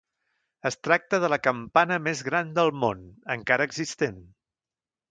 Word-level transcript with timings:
Es 0.69 0.77
tracta 0.87 1.19
de 1.25 1.29
la 1.33 1.39
campana 1.49 1.99
més 2.09 2.25
gran 2.31 2.51
del 2.59 2.75
món, 2.87 3.07
encara 3.39 3.71
existent. 3.73 4.21